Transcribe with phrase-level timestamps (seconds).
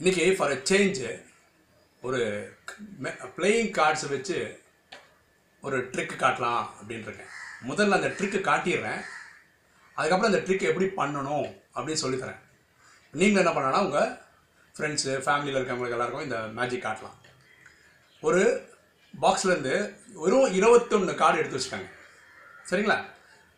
[0.00, 1.08] இன்றைக்கி for a change
[2.02, 2.20] ஒரு
[3.36, 4.36] playing கார்ட்ஸை வச்சு
[5.60, 7.32] ஒரு ட்ரிக்கு காட்டலாம் அப்படின்ட்டுருக்கேன்
[7.68, 9.00] முதல்ல அந்த ட்ரிக்கு காட்டிடுறேன்.
[9.94, 12.40] அதுக்கப்புறம் அந்த ட்ரிக் எப்படி பண்ணணும் அப்படின்னு சொல்லித்தரேன்.
[13.12, 14.12] நீங்கள் என்ன பண்ணனா உங்கள்
[14.76, 17.18] ஃப்ரெண்ட்ஸு ஃபேமிலியில் இருக்கவங்களுக்கு எல்லாருக்கும் இந்த மேஜிக் காட்டலாம்.
[18.20, 18.42] ஒரு
[19.22, 19.74] பாக்ஸ்லேருந்து
[20.22, 21.90] வெறும் இருபத்தொன்று கார்டு எடுத்து வச்சுக்கோங்க.
[22.70, 22.98] சரிங்களா?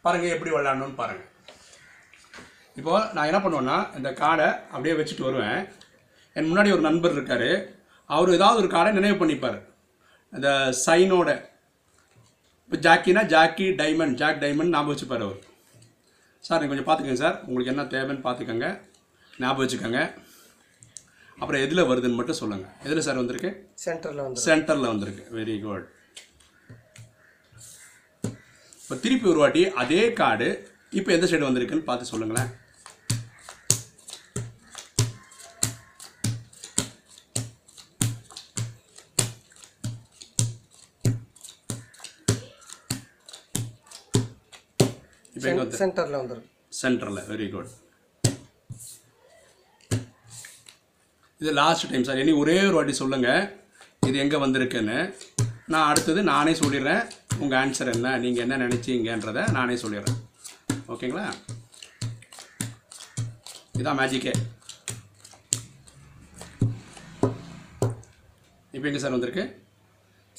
[0.07, 1.31] பாருங்கள் எப்படி விளையாடணும்னு பாருங்கள்
[2.81, 5.63] இப்போது நான் என்ன பண்ணுவேன்னா இந்த கார்டை அப்படியே வச்சுட்டு வருவேன்.
[6.37, 7.49] என் முன்னாடி ஒரு நண்பர் இருக்கார்.
[8.15, 9.59] அவர் ஏதாவது ஒரு கார்டை நினைவு பண்ணிப்பார்.
[10.33, 10.49] இந்த
[10.85, 11.31] சைனோட.
[12.65, 15.41] இப்போ ஜாக்கினா ஜாக்கி டைமண்ட் ஜாக் டைமண்ட் ஞாபகம் வச்சுப்பார் அவர்.
[16.47, 17.37] சார் நீங்கள் கொஞ்சம் பார்த்துக்கங்க சார்.
[17.49, 18.69] உங்களுக்கு என்ன தேவைன்னு பார்த்துக்கோங்க
[19.43, 20.01] ஞாபகம் வச்சுக்கோங்க.
[21.39, 23.51] அப்புறம் எதில் வருதுன்னு மட்டும் சொல்லுங்கள் எதில் சார் வந்திருக்கு?
[23.85, 25.25] சென்டரில் வந்து சென்டரில் வந்திருக்கு.
[25.39, 25.87] வெரி குட்
[28.83, 30.49] இப்போ திருப்பி ஒரு வாட்டி அதே கார்டு
[30.99, 32.51] இப்போ எந்த சைடு வந்திருக்குன்னு பார்த்து சொல்லுங்களேன்.
[45.37, 46.51] இப்போ எங்கே வந்து சென்டரில் வந்துருக்கு.
[46.81, 47.71] சென்டரில் வெரி குட்
[51.41, 53.47] இது லாஸ்ட் டைம் சார் இனி ஒரே ஒரு வாட்டி சொல்லுங்கள்
[54.09, 54.99] இது எங்கே வந்திருக்குன்னு.
[55.73, 57.03] நான் அடுத்தது நானே சொல்லிடுறேன்.
[57.43, 60.19] உங்கள் ஆன்சர் என்ன நீங்கள் என்ன நினச்சிங்கன்றதை நானே சொல்லிடுறேன்.
[60.95, 61.27] ஓகேங்களா?
[63.81, 64.35] இதான் மேஜிக்கே
[68.75, 69.45] இப்போ எங்கே சார் வந்திருக்கு?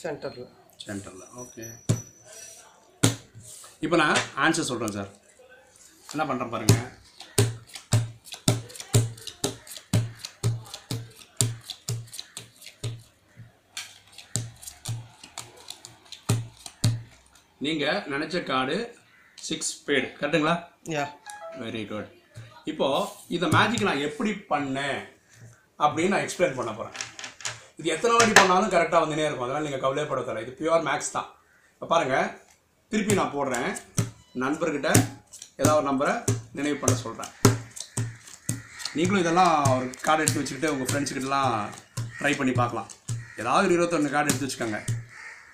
[0.03, 0.47] சென்டரில்.
[0.85, 1.65] சென்டரில் ஓகே
[3.83, 5.09] இப்போ நான் ஆன்சர் சொல்கிறேன் சார்.
[6.13, 6.89] என்ன பண்ணுறேன் பாருங்கள்
[17.65, 18.75] நீங்கள் நினச்ச கார்டு
[19.47, 20.55] சிக்ஸ் பேடு கரெக்டுங்களா?
[20.95, 21.05] யா
[21.61, 22.09] வெரி குட்
[22.71, 25.01] இப்போது இந்த மேஜிக் நான் எப்படி பண்ணேன்
[25.85, 26.97] அப்படின்னு நான் எக்ஸ்பிளைன் பண்ண போகிறேன்
[27.79, 29.45] இது எத்தனை வாட்டி பண்ணாலும் கரெக்டாக வந்துனே இருக்கும்.
[29.47, 31.29] அதனால் நீங்கள் கவலைப்பட தேவை இது பியூர் மேக்ஸ் தான்.
[31.73, 32.27] இப்போ பாருங்கள்
[32.93, 33.69] திருப்பி நான் போடுறேன்.
[34.41, 34.89] நண்பர்கிட்ட
[35.61, 36.11] ஏதாவது ஒரு நம்பரை
[36.57, 37.31] நினைவு பண்ண சொல்கிறேன்
[38.97, 41.53] நீங்களும் இதெல்லாம் ஒரு கார்டு எடுத்து வச்சுக்கிட்டு உங்கள் ஃப்ரெண்ட்ஸுக்கிட்டலாம்
[42.17, 42.89] ட்ரை பண்ணி பார்க்கலாம்.
[43.41, 44.79] ஏதாவது ஒரு இருபத்தொன்று கார்டு எடுத்து வச்சுக்கோங்க.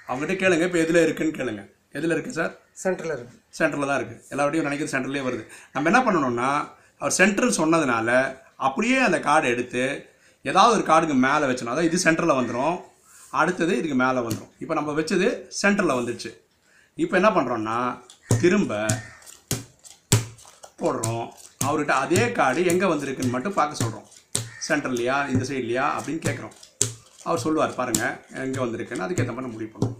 [0.07, 1.63] அவங்ககிட்ட கேளுங்க இப்போ எதில் இருக்குன்னு கேளுங்க.
[1.99, 2.51] எதில் இருக்குது சார்
[2.83, 3.37] சென்டரில் இருக்கு.
[3.59, 5.45] சென்டரில் தான் இருக்குது எல்லா வாட்டியும் நினைக்கிறது சென்டர்லேயே வருது.
[5.77, 6.49] நம்ம என்ன பண்ணணும்னா
[7.01, 8.09] அவர் சென்டர் சொன்னதுனால
[8.69, 9.85] அப்படியே அந்த கார்டு எடுத்து
[10.45, 12.77] ஏதாவது ஒரு கார்டுக்கு மேலே வச்சணும் அதாவது இது சென்டரில் வந்துடும்
[13.41, 15.29] அடுத்தது இதுக்கு மேலே வந்துடும் இப்போ நம்ம வச்சது
[15.63, 16.33] சென்டரில் வந்துடுச்சு
[17.03, 17.77] இப்போ என்ன பண்ணுறோம்னா
[18.41, 18.73] திரும்ப
[20.81, 21.25] போடுறோம்.
[21.67, 24.07] அவர்கிட்ட அதே கார்டு எங்கே வந்திருக்குன்னு மட்டும் பார்க்க சொல்கிறோம்
[24.67, 26.55] சென்டர்லையா இந்த சைட்லையா அப்படின்னு கேட்குறோம்.
[27.27, 28.13] அவர் சொல்லுவார் பாருங்கள்
[28.45, 29.97] எங்கே வந்திருக்குன்னு அதுக்கேற்ற மாதிரி முடிவு பண்ணுவோம்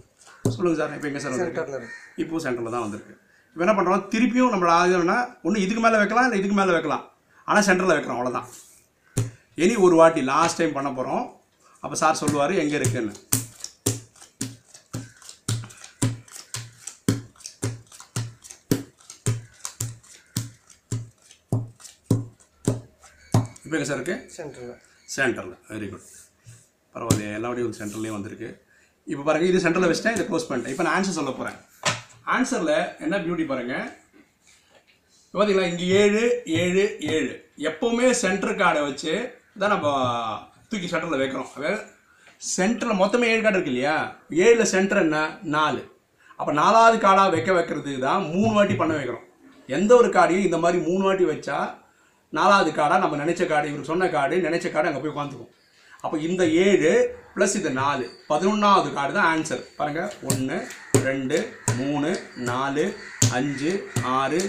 [0.56, 1.90] சொல்லுங்கள் சார் இப்போ எங்கே சார் வந்திருக்கு?
[2.22, 3.14] இப்போவும் சென்டரில் தான் வந்திருக்கு.
[3.52, 7.04] இப்போ என்ன பண்ணுறோம் திருப்பியும் நம்மள ஆகுதுன்னா ஒன்று இதுக்கு மேலே வைக்கலாம் இல்லை இதுக்கு மேலே வைக்கலாம்.
[7.48, 8.48] ஆனால் சென்டரில் வைக்கிறோம் அவ்வளோதான்
[9.64, 11.24] இனி ஒரு வாட்டி லாஸ்ட் டைம் பண்ண போகிறோம்
[11.84, 13.14] அப்போ சார் சொல்லுவார் எங்கே இருக்குன்னு?
[23.70, 24.78] இப்போ எங்கே சார் இருக்குது சென்டரில்
[25.14, 26.06] சென்டரில் வெரி குட்
[26.94, 28.48] பரவாயில்லையே எல்லாவடையும் சென்டர்லேயும் வந்திருக்கு.
[29.06, 30.72] இப்போ பாருங்கள் இது சென்டரில் வச்சுட்டேன் இதை க்ளோஸ் பண்ணிட்டேன்.
[30.74, 31.58] இப்போ நான் ஆன்சர் சொல்ல போகிறேன்
[32.36, 32.72] ஆன்சரில்
[33.04, 33.86] என்ன பியூட்டி பாருங்கள்
[35.34, 36.22] பார்த்தீங்களா இங்கே ஏழு
[36.62, 36.84] ஏழு
[37.16, 37.32] ஏழு.
[37.70, 39.12] எப்போவுமே சென்டர் கார்டை வச்சு
[39.62, 39.88] தான் நம்ம
[40.70, 41.50] தூக்கி சென்டரில் வைக்கிறோம்.
[42.56, 43.96] சென்டரில் மொத்தமே ஏழு கார்டு இருக்கு இல்லையா?
[44.46, 45.20] ஏழில் சென்டர் என்ன?
[45.56, 45.84] நாலு.
[46.40, 49.26] அப்போ நாலாவது கார்டாக வைக்க வைக்கிறதுக்கு தான் மூணு வாட்டி பண்ண வைக்கிறோம்.
[49.68, 51.60] எந்த ஒரு கார்டையும் இந்த மாதிரி மூணு வாட்டி வச்சா
[52.38, 55.52] நாலாவது கார்டாக நம்ம நினைச்ச கார்டு இவர் சொன்ன கார்டு நினைச்ச கார்டு அங்கே போய் உட்காந்துக்கும்
[56.04, 56.92] அப்போ இந்த ஏழு
[57.34, 60.58] ப்ளஸ் இது நாலு பதினொன்றாவது கார்டு தான் ஆன்சர் பாருங்கள் ஒன்று
[61.08, 61.38] ரெண்டு
[61.80, 62.10] மூணு
[62.50, 62.84] நாலு
[63.38, 63.72] அஞ்சு
[64.18, 64.40] ஆறு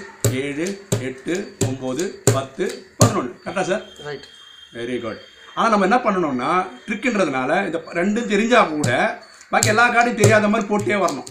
[0.44, 0.68] ஏழு
[1.08, 1.36] எட்டு
[1.68, 2.06] ஒம்பது
[2.36, 2.66] பத்து
[3.00, 4.28] பதினொன்று கரெக்டா சார் ரைட்
[4.78, 5.22] வெரி குட்
[5.56, 6.52] ஆனால் நம்ம என்ன பண்ணணும்னா
[6.86, 8.92] ட்ரிக்குன்றதுனால இந்த ரெண்டும் தெரிஞ்சால் கூட
[9.54, 11.30] பாக்கி எல்லா கார்டையும் தெரியாத மாதிரி போட்டே வரணும்.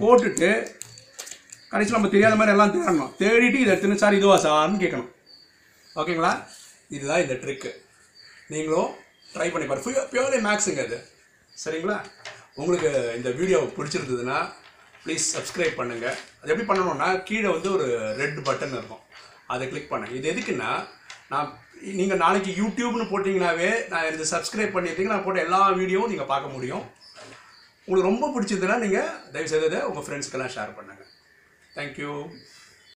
[0.00, 0.50] போட்டுட்டு
[1.70, 3.10] கடைசியில் நம்ம தெரியாத மாதிரி எல்லாம் தேடணும்.
[3.22, 5.10] தேடிட்டு இதை எடுத்துன்னு சார் இதுவா சார்னு கேட்கணும்.
[5.98, 6.32] ஓகேங்களா?
[6.96, 7.70] இதுதான் இந்த ட்ரிக்கு
[8.52, 8.90] நீங்களும்
[9.34, 10.98] ட்ரை பண்ணி பாரு பியூர்லி மேக்ஸுங்க அது.
[11.62, 11.96] சரிங்களா?
[12.60, 14.38] உங்களுக்கு இந்த வீடியோ பிடிச்சிருந்ததுன்னா
[15.04, 17.86] ப்ளீஸ் சப்ஸ்கிரைப் பண்ணுங்கள் அது எப்படி பண்ணணும்னா கீழே வந்து ஒரு
[18.20, 19.02] ரெட் பட்டன் இருக்கும்.
[19.52, 20.14] அதை கிளிக் பண்ணுங்க.
[20.18, 20.70] இது எதுக்குன்னா
[21.32, 21.50] நான்
[21.98, 26.84] நீங்கள் நாளைக்கு யூடியூப்னு போட்டிங்கனாவே நான் இந்த சப்ஸ்கிரைப் பண்ணிட்டீங்கன்னா நான் போட்ட எல்லா வீடியோவும் நீங்கள் பார்க்க முடியும்.
[27.86, 31.10] உங்களுக்கு ரொம்ப பிடிச்சதுன்னா நீங்கள் தயவு செய்ததை உங்கள் ஃப்ரெண்ட்ஸ்க்கெல்லாம் ஷேர் பண்ணுங்கள்
[31.76, 32.12] தேங்க்யூ